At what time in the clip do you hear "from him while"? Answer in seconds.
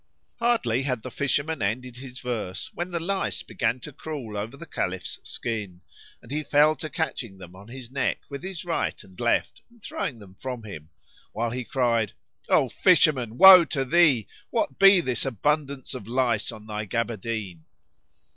10.39-11.51